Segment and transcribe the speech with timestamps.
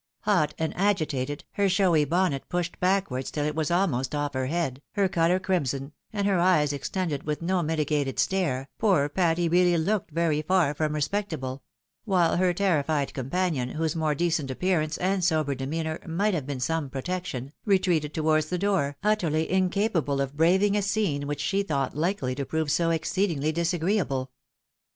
[0.21, 4.47] Hot and agitated, her showy bonnet pushed back wards tUl it was almost off her
[4.47, 9.77] head, her colour crimson, and her eyes extended with no mitigated stare, poor Patty really
[9.77, 11.61] looked very far from respectable;
[12.03, 16.89] while her terrified companion, whose more decent appearance and sober demeanour might have been Bome
[16.89, 20.55] protection, retreated towards the door, utterly incapable 230 THE WIDOW MARRIED.
[20.57, 24.31] of braving a scene which she thought likely to prove so exceed ingly disagreeable.